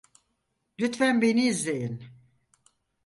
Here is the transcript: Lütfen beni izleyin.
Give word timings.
Lütfen 0.79 1.21
beni 1.21 1.45
izleyin. 1.47 2.03